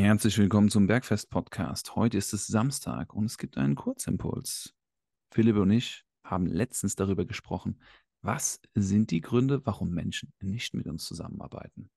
[0.00, 1.96] Herzlich willkommen zum Bergfest-Podcast.
[1.96, 4.72] Heute ist es Samstag und es gibt einen Kurzimpuls.
[5.34, 7.80] Philipp und ich haben letztens darüber gesprochen,
[8.22, 11.90] was sind die Gründe, warum Menschen nicht mit uns zusammenarbeiten.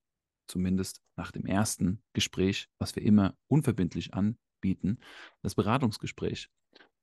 [0.47, 4.97] Zumindest nach dem ersten Gespräch, was wir immer unverbindlich anbieten,
[5.43, 6.49] das Beratungsgespräch.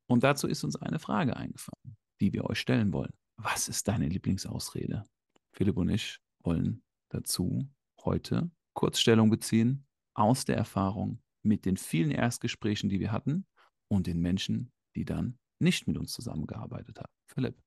[0.08, 3.14] Und dazu ist uns eine Frage eingefallen, die wir euch stellen wollen.
[3.36, 5.04] Was ist deine Lieblingsausrede?
[5.52, 7.70] Philipp und ich wollen dazu
[8.04, 9.87] heute Kurzstellung beziehen
[10.18, 13.46] aus der Erfahrung mit den vielen Erstgesprächen, die wir hatten
[13.88, 17.12] und den Menschen, die dann nicht mit uns zusammengearbeitet haben.
[17.26, 17.62] Philipp,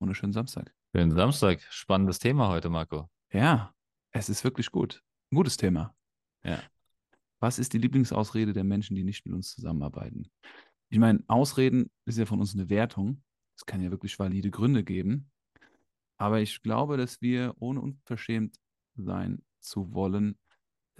[0.00, 0.72] wunderschönen Samstag.
[0.94, 1.60] Schönen Samstag.
[1.70, 3.10] Spannendes Thema heute, Marco.
[3.32, 3.74] Ja,
[4.12, 5.02] es ist wirklich gut.
[5.30, 5.94] Ein gutes Thema.
[6.44, 6.62] Ja.
[7.40, 10.30] Was ist die Lieblingsausrede der Menschen, die nicht mit uns zusammenarbeiten?
[10.90, 13.22] Ich meine, Ausreden ist ja von uns eine Wertung.
[13.56, 15.30] Es kann ja wirklich valide Gründe geben.
[16.16, 18.56] Aber ich glaube, dass wir, ohne unverschämt
[18.94, 20.38] sein zu wollen,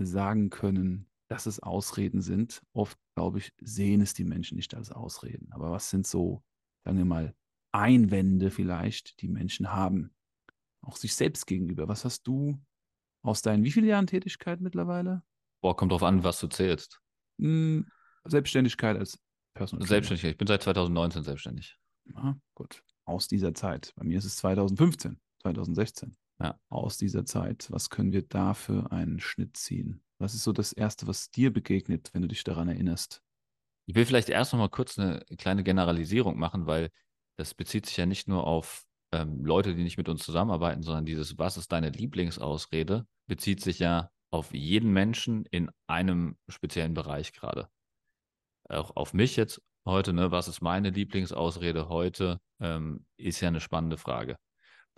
[0.07, 2.63] sagen können, dass es Ausreden sind.
[2.73, 5.53] Oft, glaube ich, sehen es die Menschen nicht als Ausreden.
[5.53, 6.43] Aber was sind so,
[6.85, 7.35] sagen wir mal,
[7.73, 10.15] Einwände vielleicht, die Menschen haben?
[10.81, 11.89] Auch sich selbst gegenüber.
[11.89, 12.61] Was hast du
[13.23, 15.23] aus deinen wie viele Jahren Tätigkeit mittlerweile?
[15.61, 17.01] Boah, kommt drauf an, was du zählst.
[17.41, 17.87] Hm,
[18.25, 19.19] Selbstständigkeit als
[19.55, 20.25] Personal Selbstständig.
[20.25, 21.77] Ich bin seit 2019 selbstständig.
[22.15, 22.83] Ja, gut.
[23.05, 23.93] Aus dieser Zeit.
[23.97, 26.59] Bei mir ist es 2015, 2016 ja.
[26.69, 27.67] aus dieser Zeit?
[27.71, 30.03] Was können wir da für einen Schnitt ziehen?
[30.19, 33.23] Was ist so das Erste, was dir begegnet, wenn du dich daran erinnerst?
[33.87, 36.91] Ich will vielleicht erst noch mal kurz eine kleine Generalisierung machen, weil
[37.37, 41.07] das bezieht sich ja nicht nur auf ähm, Leute, die nicht mit uns zusammenarbeiten, sondern
[41.07, 47.33] dieses Was ist deine Lieblingsausrede, bezieht sich ja auf jeden Menschen in einem speziellen Bereich
[47.33, 47.69] gerade.
[48.69, 50.31] Auch auf mich jetzt heute, ne?
[50.31, 52.41] Was ist meine Lieblingsausrede heute?
[52.61, 54.37] Ähm, ist ja eine spannende Frage.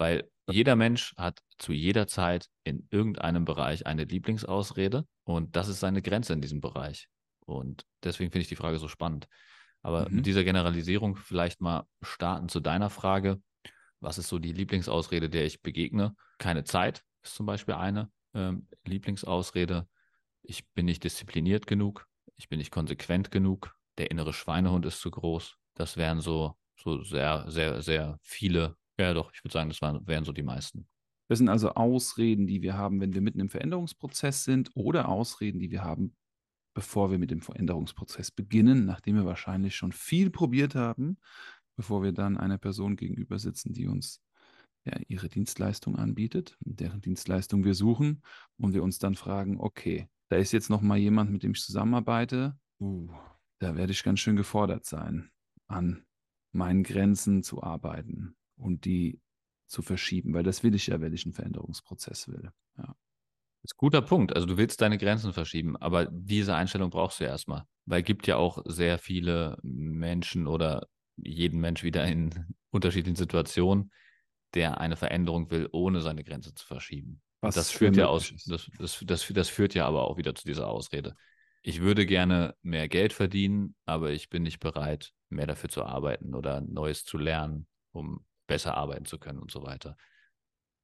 [0.00, 5.80] Weil jeder Mensch hat zu jeder Zeit in irgendeinem Bereich eine Lieblingsausrede und das ist
[5.80, 7.08] seine Grenze in diesem Bereich.
[7.44, 9.28] Und deswegen finde ich die Frage so spannend.
[9.82, 10.16] Aber mhm.
[10.16, 13.42] mit dieser Generalisierung vielleicht mal starten zu deiner Frage.
[14.00, 16.16] Was ist so die Lieblingsausrede, der ich begegne?
[16.38, 19.86] Keine Zeit ist zum Beispiel eine ähm, Lieblingsausrede.
[20.40, 22.06] Ich bin nicht diszipliniert genug.
[22.38, 23.76] Ich bin nicht konsequent genug.
[23.98, 25.58] Der innere Schweinehund ist zu groß.
[25.74, 30.06] Das wären so, so sehr, sehr, sehr viele ja, doch, ich würde sagen, das waren,
[30.06, 30.86] wären so die meisten.
[31.28, 35.60] Das sind also Ausreden, die wir haben, wenn wir mitten im Veränderungsprozess sind oder Ausreden,
[35.60, 36.16] die wir haben,
[36.74, 41.18] bevor wir mit dem Veränderungsprozess beginnen, nachdem wir wahrscheinlich schon viel probiert haben,
[41.76, 44.20] bevor wir dann einer Person gegenüber sitzen, die uns
[44.84, 48.22] ja, ihre Dienstleistung anbietet, deren Dienstleistung wir suchen
[48.56, 51.62] und wir uns dann fragen, okay, da ist jetzt noch mal jemand, mit dem ich
[51.62, 53.08] zusammenarbeite, uh,
[53.60, 55.30] da werde ich ganz schön gefordert sein,
[55.68, 56.04] an
[56.52, 59.20] meinen Grenzen zu arbeiten, und die
[59.66, 62.50] zu verschieben, weil das will ich ja, wenn ich einen Veränderungsprozess will.
[62.76, 62.96] Ja.
[63.62, 64.34] Das ist ein guter Punkt.
[64.34, 67.64] Also du willst deine Grenzen verschieben, aber diese Einstellung brauchst du ja erstmal.
[67.86, 72.30] Weil es gibt ja auch sehr viele Menschen oder jeden Mensch wieder in
[72.70, 73.92] unterschiedlichen Situationen,
[74.54, 77.20] der eine Veränderung will, ohne seine Grenze zu verschieben.
[77.40, 80.44] Was das führt ja aus, das, das, das, das führt ja aber auch wieder zu
[80.46, 81.16] dieser Ausrede.
[81.62, 86.34] Ich würde gerne mehr Geld verdienen, aber ich bin nicht bereit, mehr dafür zu arbeiten
[86.34, 89.96] oder Neues zu lernen, um besser arbeiten zu können und so weiter.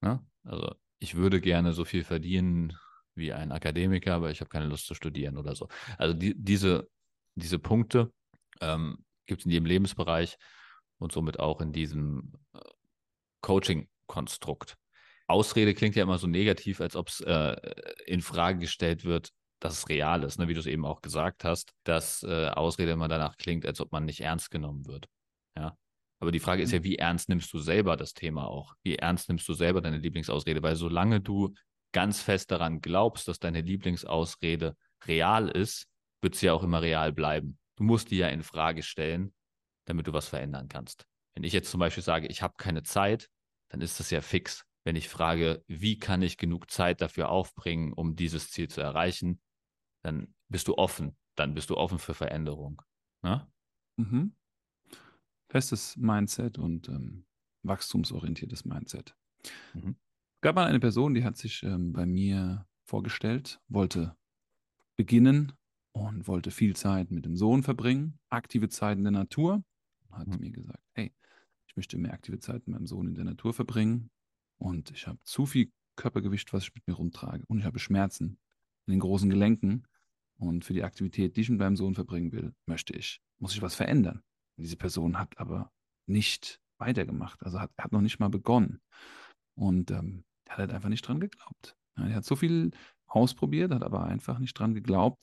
[0.00, 0.14] Ja?
[0.14, 0.26] Ne?
[0.44, 2.78] Also ich würde gerne so viel verdienen
[3.16, 5.68] wie ein Akademiker, aber ich habe keine Lust zu studieren oder so.
[5.98, 6.88] Also die, diese,
[7.34, 8.12] diese Punkte
[8.60, 10.38] ähm, gibt es in jedem Lebensbereich
[10.98, 12.60] und somit auch in diesem äh,
[13.40, 14.76] Coaching-Konstrukt.
[15.26, 17.56] Ausrede klingt ja immer so negativ, als ob es äh,
[18.06, 20.46] in Frage gestellt wird, dass es real ist, ne?
[20.46, 23.90] wie du es eben auch gesagt hast, dass äh, Ausrede immer danach klingt, als ob
[23.90, 25.08] man nicht ernst genommen wird.
[25.56, 25.76] Ja,
[26.18, 26.84] aber die Frage ist ja, mhm.
[26.84, 28.74] wie ernst nimmst du selber das Thema auch?
[28.82, 30.62] Wie ernst nimmst du selber deine Lieblingsausrede?
[30.62, 31.54] Weil solange du
[31.92, 35.86] ganz fest daran glaubst, dass deine Lieblingsausrede real ist,
[36.22, 37.58] wird sie ja auch immer real bleiben.
[37.76, 39.34] Du musst die ja in Frage stellen,
[39.84, 41.06] damit du was verändern kannst.
[41.34, 43.28] Wenn ich jetzt zum Beispiel sage, ich habe keine Zeit,
[43.68, 44.64] dann ist das ja fix.
[44.84, 49.40] Wenn ich frage, wie kann ich genug Zeit dafür aufbringen, um dieses Ziel zu erreichen,
[50.02, 51.16] dann bist du offen.
[51.34, 52.80] Dann bist du offen für Veränderung.
[53.22, 53.46] Ne?
[53.96, 54.34] Mhm
[55.48, 57.24] festes Mindset und ähm,
[57.62, 59.16] wachstumsorientiertes Mindset.
[59.74, 59.96] Mhm.
[60.40, 64.16] Gab mal eine Person, die hat sich ähm, bei mir vorgestellt, wollte
[64.96, 65.52] beginnen
[65.92, 69.64] und wollte viel Zeit mit dem Sohn verbringen, aktive Zeit in der Natur.
[70.10, 70.38] Hat mhm.
[70.40, 71.12] mir gesagt, hey,
[71.66, 74.10] ich möchte mehr aktive Zeit mit meinem Sohn in der Natur verbringen
[74.58, 78.38] und ich habe zu viel Körpergewicht, was ich mit mir rumtrage und ich habe Schmerzen
[78.86, 79.86] in den großen Gelenken
[80.38, 83.62] und für die Aktivität, die ich mit meinem Sohn verbringen will, möchte ich, muss ich
[83.62, 84.22] was verändern.
[84.56, 85.70] Diese Person hat aber
[86.06, 88.80] nicht weitergemacht, also hat, hat noch nicht mal begonnen.
[89.54, 91.76] Und ähm, hat halt einfach nicht dran geglaubt.
[91.96, 92.70] Ja, er hat so viel
[93.06, 95.20] ausprobiert, hat aber einfach nicht dran geglaubt.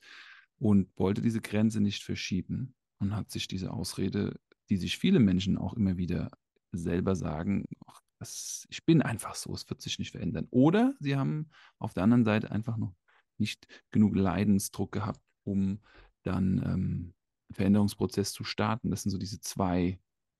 [0.57, 4.39] und wollte diese Grenze nicht verschieben und hat sich diese Ausrede,
[4.69, 6.31] die sich viele Menschen auch immer wieder
[6.71, 10.47] selber sagen, ach, das, ich bin einfach so, es wird sich nicht verändern.
[10.51, 11.49] Oder sie haben
[11.79, 12.95] auf der anderen Seite einfach noch
[13.37, 15.79] nicht genug Leidensdruck gehabt, um
[16.23, 17.13] dann ähm,
[17.53, 18.91] Veränderungsprozess zu starten.
[18.91, 19.99] Das sind so diese zwei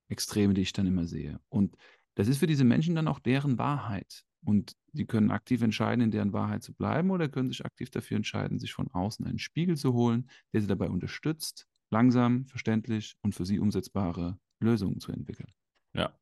[0.10, 1.40] Extreme, die ich dann immer sehe.
[1.50, 1.78] Und
[2.16, 4.24] das ist für diese Menschen dann auch deren Wahrheit.
[4.46, 8.18] Und die können aktiv entscheiden, in deren Wahrheit zu bleiben oder können sich aktiv dafür
[8.18, 13.34] entscheiden, sich von außen einen Spiegel zu holen, der sie dabei unterstützt, langsam, verständlich und
[13.34, 15.52] für sie umsetzbare Lösungen zu entwickeln.
[15.94, 16.14] Ja,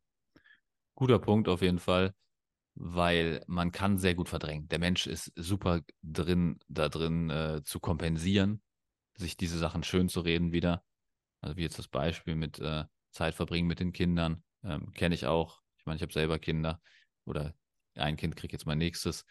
[0.96, 2.14] guter Punkt auf jeden Fall,
[2.76, 4.68] weil man kann sehr gut verdrängen.
[4.70, 8.62] Der Mensch ist super drin, da drin äh, zu kompensieren,
[9.16, 10.84] sich diese Sachen schön zu reden wieder.
[11.42, 15.25] Also wie jetzt das Beispiel mit äh, Zeit verbringen mit den Kindern, ähm, kenne ich
[15.25, 15.62] auch.
[15.78, 16.81] Ich meine, ich habe selber Kinder
[17.25, 17.54] oder
[17.96, 19.25] ein Kind kriegt jetzt mein nächstes.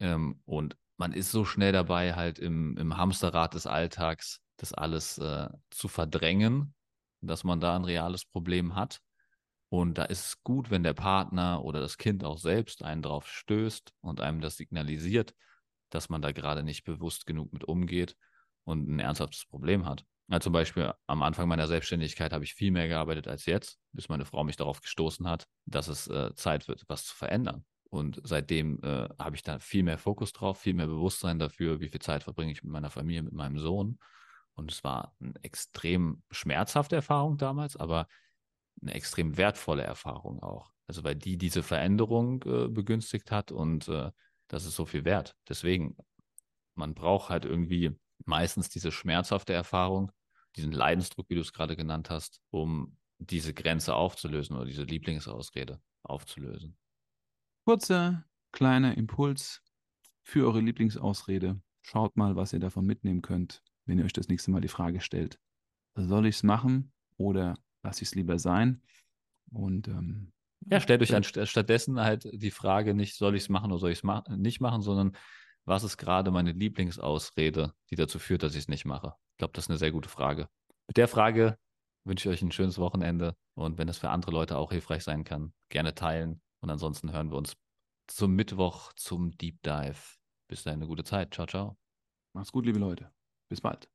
[0.00, 5.18] Ähm, und man ist so schnell dabei, halt im, im Hamsterrad des Alltags das alles
[5.18, 6.74] äh, zu verdrängen,
[7.20, 9.00] dass man da ein reales Problem hat.
[9.68, 13.28] Und da ist es gut, wenn der Partner oder das Kind auch selbst einen drauf
[13.28, 15.34] stößt und einem das signalisiert,
[15.90, 18.16] dass man da gerade nicht bewusst genug mit umgeht
[18.70, 20.04] und ein ernsthaftes Problem hat.
[20.28, 24.08] Ja, zum Beispiel am Anfang meiner Selbstständigkeit habe ich viel mehr gearbeitet als jetzt, bis
[24.08, 27.64] meine Frau mich darauf gestoßen hat, dass es äh, Zeit wird, was zu verändern.
[27.90, 31.88] Und seitdem äh, habe ich da viel mehr Fokus drauf, viel mehr Bewusstsein dafür, wie
[31.88, 33.98] viel Zeit verbringe ich mit meiner Familie, mit meinem Sohn.
[34.54, 38.06] Und es war eine extrem schmerzhafte Erfahrung damals, aber
[38.80, 40.70] eine extrem wertvolle Erfahrung auch.
[40.86, 44.12] Also weil die diese Veränderung äh, begünstigt hat und äh,
[44.46, 45.36] das ist so viel wert.
[45.48, 45.96] Deswegen,
[46.74, 47.98] man braucht halt irgendwie
[48.30, 50.12] meistens diese schmerzhafte Erfahrung,
[50.56, 55.80] diesen Leidensdruck, wie du es gerade genannt hast, um diese Grenze aufzulösen oder diese Lieblingsausrede
[56.02, 56.78] aufzulösen.
[57.66, 59.62] Kurzer, kleiner Impuls
[60.22, 61.60] für eure Lieblingsausrede.
[61.82, 65.00] Schaut mal, was ihr davon mitnehmen könnt, wenn ihr euch das nächste Mal die Frage
[65.00, 65.38] stellt.
[65.94, 68.82] Soll ich es machen oder lasse ich es lieber sein?
[69.50, 70.32] Und ähm,
[70.66, 73.90] ja, stellt euch dann stattdessen halt die Frage nicht, soll ich es machen oder soll
[73.90, 75.16] ich es ma nicht machen, sondern
[75.64, 79.14] was ist gerade meine Lieblingsausrede, die dazu führt, dass ich es nicht mache?
[79.32, 80.48] Ich glaube, das ist eine sehr gute Frage.
[80.88, 81.58] Mit der Frage
[82.04, 85.24] wünsche ich euch ein schönes Wochenende und wenn es für andere Leute auch hilfreich sein
[85.24, 86.40] kann, gerne teilen.
[86.60, 87.56] Und ansonsten hören wir uns
[88.06, 90.18] zum Mittwoch zum Deep Dive.
[90.48, 91.32] Bis dahin eine gute Zeit.
[91.34, 91.78] Ciao, ciao.
[92.34, 93.12] Macht's gut, liebe Leute.
[93.48, 93.88] Bis bald.